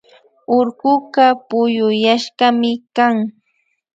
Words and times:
Urkuka 0.57 1.25
puyuyashkami 1.47 2.71
kan 2.95 3.15